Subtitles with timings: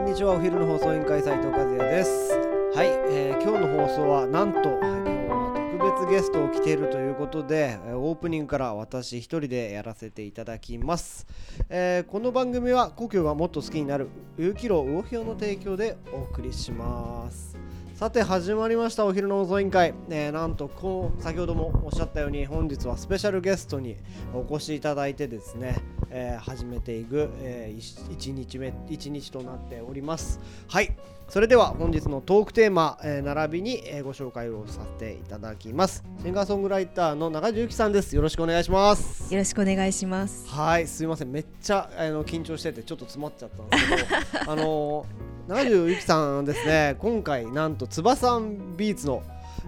[0.00, 2.32] こんにちはお昼の放送委員会斉藤和也です。
[2.74, 11.26] はい、えー今日の放送はなんと今日は特別ゲストを来ているということでオープニングから私一人でやらせていただきます、
[11.68, 14.08] えーこの番組は故郷がもっと好きになる
[14.38, 17.58] 有機楼魚評の提供でお送りします。
[17.94, 23.98] さて始まりましたお昼の放送委員会、えーなんとこう先ほどもおっしゃったように本日はスペシャルゲストに
[24.32, 25.76] お越しいただいてですね、
[26.10, 30.40] えー始めていく、え1日目1日となっております。
[30.68, 30.96] はい。
[31.28, 36.04] それでは本日のトークテーマ、えー並びに、えーご紹介をさせていただきます。
[36.22, 38.14] シンガーソングライターの中地由紀さんです。
[38.16, 39.32] よろしくお願いします。
[39.32, 40.48] よろしくお願いします。
[40.48, 40.86] はい。
[40.86, 41.30] すいません。
[41.30, 45.06] めっちゃあの緊張しててちょっと詰まっちゃったんですけど あの
[45.48, 46.96] 中地由紀さんですね。
[46.98, 48.40] 今回なんと翼
[48.76, 49.22] ビーツの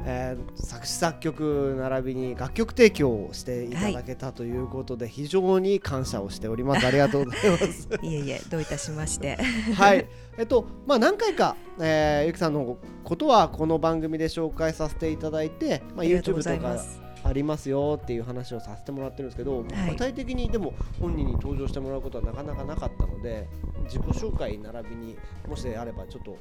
[0.05, 9.37] えー作詞作曲並びに楽曲提供をしていただけたということで、非常に感謝をしておりますありがとうございます いえいえ、どういたしまして。
[9.75, 10.07] はい
[10.39, 16.83] えっとまあ何回か、えーゆきさんのことはこの番組で紹介させていただいて、まあ、YouTube とか。
[17.25, 23.47] ありますよっていう話をさせてもらってるんですけど、具体的にでも本人に登場してもらうことはなかなかなかったので
[23.85, 25.17] 自己紹介並びに
[25.49, 26.37] もしあればちょっと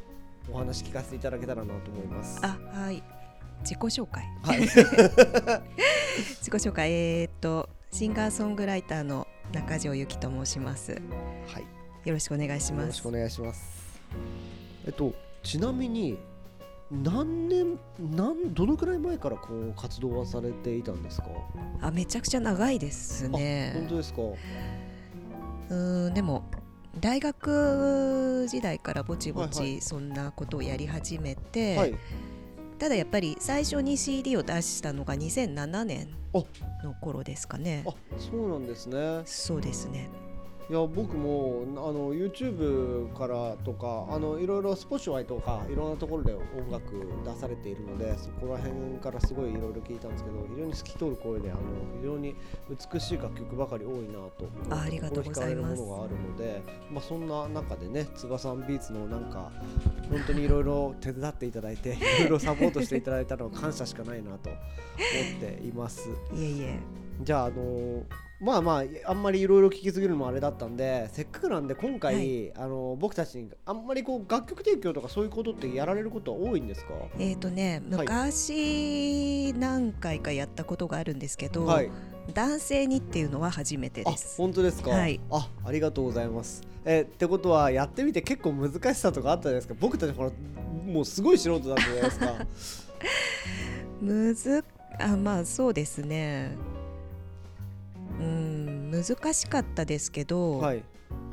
[0.51, 2.39] お話聞かせていただけたらなと思います。
[2.43, 3.03] あ、はい。
[3.63, 4.23] 自己紹介。
[4.43, 6.91] はい、 自己紹介。
[6.91, 10.93] えーっと、シンガーソングライターの中条由紀と申します。
[11.47, 11.65] はい
[12.03, 13.11] よろしくお願いしますよろしくお。
[13.11, 13.99] 願いします。
[14.85, 16.17] えっとちなみに
[16.91, 21.27] 何年なんどのくらい前からこう活動はされていたんですか？
[21.81, 23.85] あ、めちゃくちゃ長いですあ本ね。
[23.87, 24.21] 当ですか？
[24.23, 26.43] うーん、でも。
[26.99, 31.93] 大学時代からぼちぼはいはちそんなことをやり始めて、はい。
[32.81, 39.21] ただやっぱり最初に CD を出したのが2007年あの頃ですかねあそうなんですね。
[39.23, 40.09] そうですね
[40.71, 46.93] いや僕もあの YouTube からとかあのいろいろ Spotify とかいろんなところで音楽
[47.25, 51.59] 出されているのでそこら辺からすごいいろいろ聞いたんですけど非常に透き通る声であの
[51.99, 52.35] 非常に
[52.93, 54.47] 美しい楽曲ばかり多いなと。
[54.69, 59.51] あありがとうございものがあるので、まあ、そんな中でね翼ビーツのなんか
[60.09, 64.59] 本当にいろいろ手伝っていただいて いろいろサポートしていただいたのは感謝しかないなと思っ
[65.41, 66.07] ています。
[66.33, 66.79] いえいえ。
[67.23, 72.51] じゃあ、あのーまあまああんまりいろいろ聞きすぎるのもあれだったんでせっかくなんで今回、はい。
[72.57, 76.93] あのー僕たちにあんまりこう楽曲提供とかそういうことってやられることは多いんですか？
[77.19, 78.07] えーとね、はい。
[78.07, 81.91] 昔何回かやったことがあるんですけど、はい。
[82.33, 84.37] 男性にっていうのは初めてあです。
[84.37, 85.19] 本当ですか、はい。
[85.29, 86.63] あありがとうございます。
[86.83, 89.75] えってことはやってみて結構難しさとかあったじゃないですか？
[89.79, 90.31] 僕たちほら
[90.91, 92.33] もうすごい素人だったじゃないですか。
[94.01, 94.63] むず
[94.99, 96.55] あまあそうですね。
[98.97, 100.83] うん難しかったですけど、はい。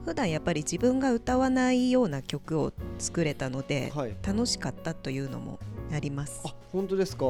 [0.04, 4.16] 普段やっぱり自分が歌わないような曲を作れたので、はい。
[4.26, 5.58] 楽しかったというのも
[5.92, 6.40] あります。
[6.44, 7.24] あ本当ですか、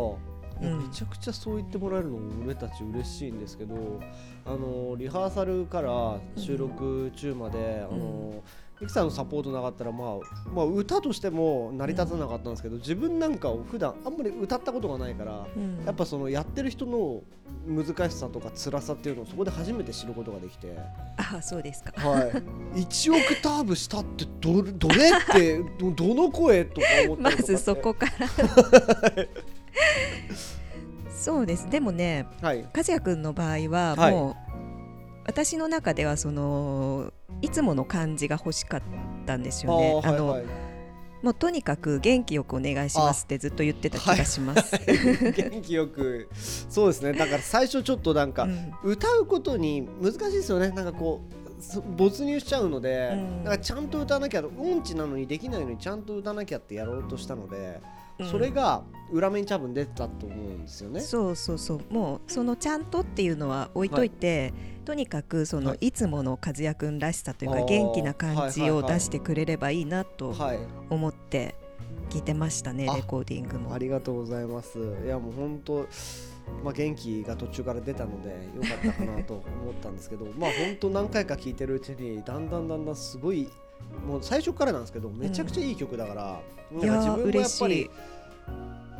[0.60, 4.00] めちゃくちゃそう言ってもらえるのも俺たち嬉しいんですけど
[4.44, 8.42] あのリハーサルから収録中まで、あの
[8.80, 10.18] ミキさんのサポートなかったら、まあ、
[10.54, 15.84] まあ歌としても成り立たなかったんですけど、自分なんかを普段あんまり歌ったことがないから、うん。
[15.84, 17.22] やっぱそのやってる人の
[17.66, 20.76] 難しさとか辛さっていうのをそこで初めて知ることができて、
[21.16, 21.92] あそうですか。
[22.08, 22.26] は
[22.74, 28.28] い、1オクターブ下ってどれどれってどどの声とか思ったまずそこから。
[31.10, 31.68] そうです。
[31.68, 32.62] でもねはい。
[32.62, 34.12] 和也君の場合ははい。
[34.12, 34.36] もう、
[35.26, 37.12] 私の中ではその
[37.42, 38.82] いつもの感じが欲しかっ
[39.26, 40.00] たんですよね。
[40.04, 40.44] あはいはい。
[41.22, 44.76] もうとにかく元気よくお願いしますってずっと言ってた気がします。
[45.34, 46.28] 元気よく。
[46.32, 47.12] そうですね。
[47.12, 48.72] だから最初ちょっとなんか、うん。
[48.84, 50.70] 歌うことに難しいですよね。
[50.70, 51.22] なんかこ
[51.58, 53.44] うそ没入しちゃうので、うん。
[53.44, 57.60] なんかちゃんと歌わなきゃ音痴なのにできないのにちゃんと歌わなきゃってやろうとしたので、う
[57.94, 61.00] んそれが裏面に多分出てたと思うんですよね。
[61.00, 64.52] そうそうそうもうそのちゃんとっていうのは置いといて、
[64.84, 70.58] とにかくその、はいい、つもの和也君らしさというか元気な感じをはいはいはい出してくれればいいなとはい、
[70.90, 71.54] 思って
[72.10, 73.78] 聞いてましたね、あレコーディングもあ。
[73.78, 74.78] りがとうございます。
[75.04, 75.86] いやもう本当
[76.64, 83.48] まあ元気が途中から出たのでよかったかなと思ったんですけど、 まあ本当何回か聴いてるうちにだんだんだんだんすごい
[84.06, 86.40] もう最初からなんですけどめちゃくちゃいい曲だから、
[86.80, 87.90] いやーなんか自分もやっぱり。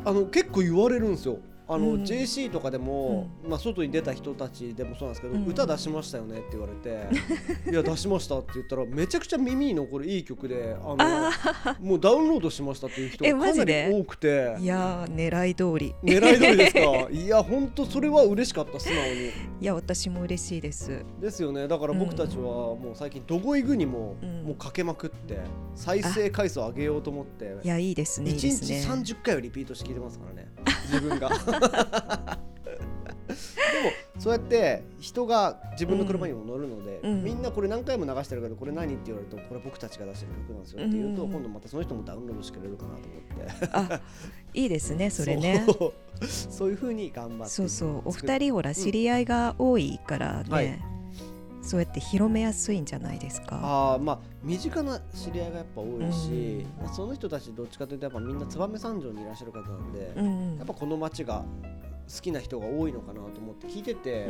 [0.05, 1.39] あの結構言われるんですよ。
[1.69, 2.03] あの、うん。
[2.03, 5.45] JC とかでも、まあ、外に出た人たちでもそうなんですけど、うん。
[5.45, 7.07] 歌出しましたよねって言われて
[7.71, 14.55] 「いや出しました」って言ったらめちゃくちゃ耳に残るいい曲であのあもうダウンロードしましたっていう人えがかなり多くて。
[14.59, 15.95] いやー狙い通り。
[16.03, 17.07] 狙い通りですか？
[17.11, 19.27] いや本当それは嬉しかった素直に。
[19.61, 21.03] いや私も嬉しいです。
[21.21, 21.67] ですよね。
[21.67, 24.39] だから僕たちはもう最近どこ行くにも、うん。
[24.43, 25.37] もうかけまくって
[25.75, 30.47] 再生回数を上げようと思っていやいいですねいい1です日ね30回をリピートして聞いてますからね
[30.89, 31.29] 自分が。
[31.29, 31.35] で
[33.81, 37.23] もそうやって人が自分の車にも乗るので、うん。
[37.23, 41.31] みんなこれ何回も流してるけどこれ何って言われるとこれ僕たちが出してる曲なんですよって言うと、うん。
[41.31, 43.95] 今度またその人もダウンロードしてくれるかなと思って。
[43.95, 44.01] あ
[44.53, 45.63] いいですねそれね。
[45.65, 46.25] そう。
[46.25, 48.01] そういうふうに頑張ってそうそう。
[48.05, 50.79] お作二人ほら知り合いが多いからね、はい
[51.61, 53.59] そうやって広めやすいんじゃないですか？
[53.61, 56.83] あーまあ身近な知り合いがやっぱ多いし、うん。
[56.85, 61.43] まあその人たちどっちかというとやっぱみんな燕三条にいらっしゃる方なんで、うんやっぱこの街が
[62.13, 64.25] 好きな人が多いのかなと思って聞いてて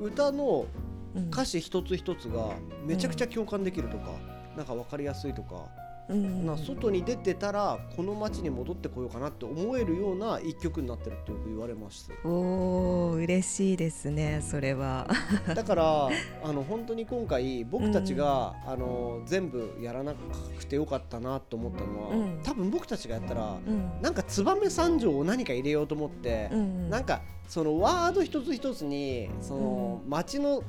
[0.00, 0.06] う、ん。
[0.06, 0.66] 歌の
[1.14, 2.50] うん歌詞一つ一つが
[2.84, 4.10] めちゃくちゃ共感できるとか、
[4.56, 12.10] なんか分かりやすいとか、うんな外に出てたらこの街に戻ってこようかなって思えるような一曲になってるってよく言われます。
[12.24, 15.08] おー嬉しいですねそれは。
[15.54, 16.08] だから
[16.44, 22.40] あの本当に今回僕たちが、あの全部やらなくてよかったなと思ったのは、うん。
[22.42, 23.90] 多分僕たちがやったら、うん。
[24.00, 30.62] なんか燕三条を何か入れようと思って、うんなんかそのワード一つ一つにその街の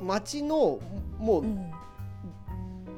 [0.00, 0.78] 街の
[1.18, 1.70] もううん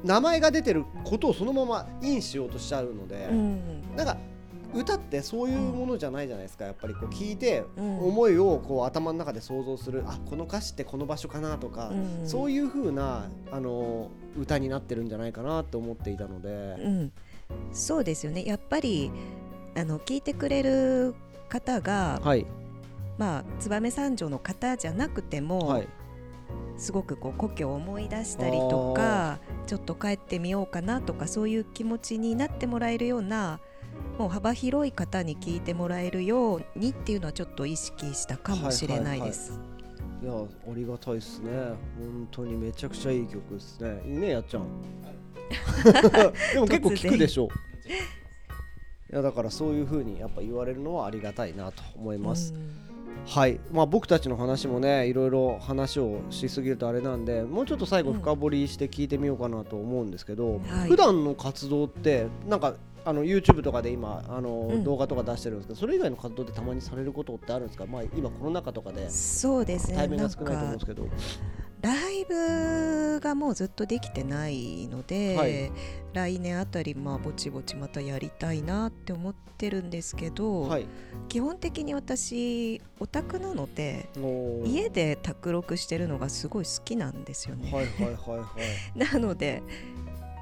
[0.04, 3.96] 名前が出てることをそのままインしようとしちゃうので、うん。
[3.96, 4.16] なんか
[4.74, 7.98] 歌ってそういうものじゃないじゃないですかやっぱりこう聞いてうん。
[8.00, 12.28] 思いをこう頭の中で想像するあこの歌詞ってこの場所かなとか、うん。
[12.28, 17.12] そういう風なあの歌になってるんじゃないかなと思っていたので、うん、
[17.72, 18.44] そうですよね。
[18.44, 19.10] やっぱり
[19.76, 21.14] あの聞いてくれる
[21.48, 22.46] 方が、はい。
[23.16, 25.88] まあ燕三条の方じゃなくても、はい
[26.76, 33.60] すごくこう故郷を思い出したりとかちょっと帰ってみようかなとかそういう気持ちになってもらえるような
[34.16, 39.60] もう幅広い方に聞いてもらえるようにっていうのはちょっと意識したかもしれないです。
[40.22, 41.50] いやありがたいですね。
[41.98, 44.02] 本当にめちゃくちゃいい曲ですね。
[44.04, 44.66] いいねやっちゃん。
[46.54, 47.48] でも結構聞くでしょ。
[49.10, 52.88] いやだからそういう風にやっぱ言われるのはありがたいなと思います、うん
[53.28, 53.60] はい。
[53.72, 60.88] まあ僕たちの話もねいろいろ話をしすぎるとあれなんでもうちょっと最後深掘りして聞いてみようかなと思うんですけど、はい。
[60.88, 64.84] 普段の活動ってなんかあの YouTube とかで今あの、うん。
[64.84, 69.96] 動画とか出してるんですけどそれ以外の活動ってたまにされることってあるんですか、まあ、今コロナ禍とかでそうですね。
[69.96, 71.08] 対面が少ないと思うんでかすけど
[71.80, 75.72] ライブがもうずっとできてないので、はい。
[76.12, 80.86] 来年あたりまあぼちぼちまたやりたいなって思ってるんですけど、はい。
[81.28, 84.08] 基本的に私オタクなので
[84.64, 87.70] 家で卓録してるのがすごい好きなんですよね。
[87.70, 88.46] はいはいはいは
[88.96, 88.98] い。
[88.98, 89.62] なので、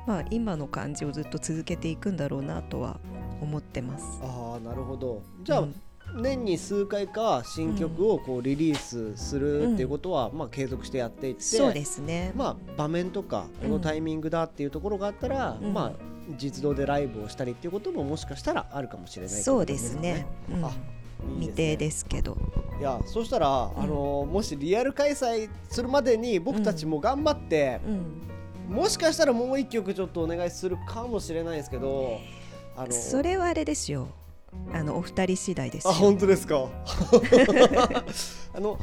[0.07, 3.01] まあ、今の感じをずっと続けていくんだろうなとは
[3.41, 4.21] 思ってます。
[4.23, 5.23] ああなるほど。
[5.43, 5.75] じゃあ、うん
[6.17, 15.73] 年に数回か新曲をこうリリースするっていうことは、まあ継続してやっていってそうですね、まあ場面とかこのタイミングだっていうところがあったら、うん。
[15.73, 15.93] まあ
[16.39, 20.27] 実動でライブをしたりっていうことももしかしたらあるかもしれないそうですね。
[20.53, 20.65] うん。
[20.65, 20.75] あいい
[21.41, 22.35] 未定ですすけど。
[22.35, 22.41] ね
[22.79, 27.81] いやそしたら、あのもしリアル開催するまでに僕たちも頑張って、
[28.69, 32.21] うん、もしかしたらもう一曲ちょっとお願いするかもしれないですけど
[32.77, 34.09] あのそれはあれですよ。
[34.73, 35.97] あのお二人次第ですあよ。
[35.97, 36.69] 本当ですか。
[38.55, 38.79] あの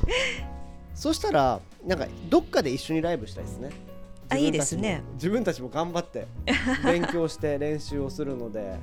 [0.94, 3.71] そしたらなんかどっかで一緒にライブしたいですね。
[4.30, 5.04] あいいですね。
[5.15, 6.27] 自分たちも頑張って
[6.86, 8.77] 勉強して練習をするので。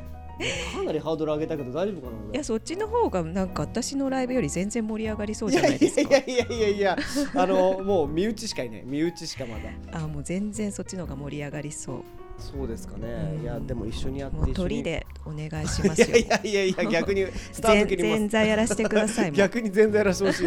[0.75, 6.15] かなりハードル上げたけど大丈夫かな俺いやそっちの方がなんか私のライブより全然盛り上がりそういじゃないですか。
[6.15, 6.99] やいやいやいやいや。
[7.35, 8.83] あのもう身内しかいない。
[8.87, 9.99] 身内しかまだ。
[10.03, 12.05] あもう全然そっちの方が盛り上がりそう。
[12.41, 13.43] そうですかね、うん。
[13.43, 16.17] いやでも一緒にやって一鳥でお願いしますよ。
[16.17, 18.19] いやいやいや 逆にスター全ト切ります。
[18.21, 19.33] 全然やらせてください。
[19.33, 20.45] 逆に全然やらせてほしい。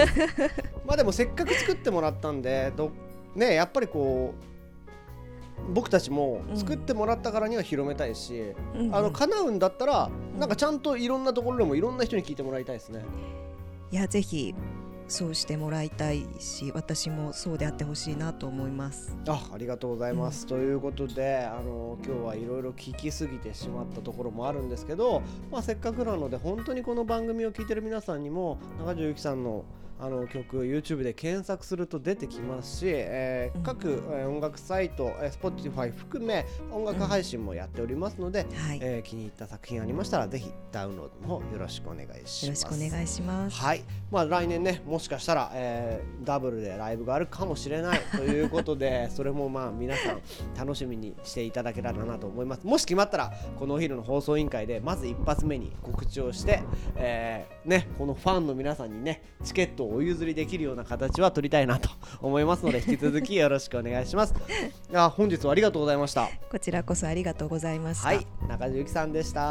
[0.86, 2.92] まあでもせっかく作ってもらったんでど
[3.36, 4.34] ねやっぱりこ
[5.70, 8.96] う僕たちも作ってもらったからには広めたいし、うんうん。
[8.96, 13.02] あの叶うんだったらうんなんかちゃんといろんなところでもいろんな人に聞いてもらいたいですね。
[13.92, 14.56] いやぜひ
[15.14, 19.16] そうしてもらいたいし私もそうであってほしいなと思います。
[19.28, 29.66] あありがとうございます、ということであの今日はいろいろ聞きすぎてしまったところもあるんですけど、まあ、せっかくなので本当にこの番組を聞いてる皆さんにも中条ゆきさんの
[30.04, 42.46] あの曲 YouTube で検索すると出てきますし、えー、各、えー、音楽サイト、えー、Spotify 含め音楽配信もやっておりますので、うんはい、えー、気に入った作品ありましたらぜひダウンロードの方よろしくお願いします。
[42.48, 43.56] よろしくお願いします。
[43.56, 50.22] はい、まあ来年ねもしかしたら、えー、ダブルでライブがあるかもしれない ということでそれもまあ皆さん
[50.54, 52.68] 楽しみにしていただけたらなと思います。
[52.68, 56.62] もし決まったらこのお昼の放送委員会でまず一発目に告知をして、
[56.98, 61.90] えー、ねこのファンの皆さんにねチケットをお譲りできるような形は取りたいなと
[62.22, 64.34] 思いますので 引き続きよろしくお願いします。
[64.94, 66.30] あ本日はありがとうございました。
[66.50, 68.08] こちらこそありがとうございました。
[68.08, 69.42] はい中地由紀さんでした。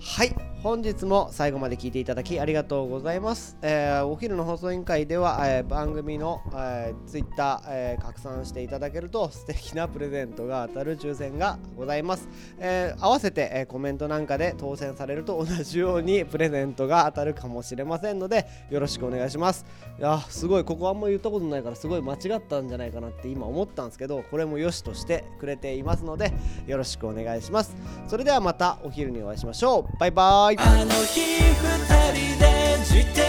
[0.00, 19.64] はい本日も最後まで聞いていただきありがとうございます、えー、お昼の放送委員会では、えー、番組の、えー、ツイッター、えー、拡散していただけると素敵なプレゼントが当たる抽選がございます、えー、合わせて、えー、コメントなんかで当選されると同じようにプレゼントが当たるかもしれませんのでよろしくお願いします。
[19.96, 26.32] いやすごいここあんま言ったことないからすごい間違ったんじゃないかなって今思ったんですけどこれもよしとしてくれていますので
[26.66, 27.76] よろしくお願いします。
[28.08, 29.96] それではまたお昼にお会いしましょう。
[29.98, 30.47] バイバイ。
[30.56, 31.76] あの日二
[32.14, 33.20] 人で自転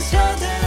[0.00, 0.59] 車で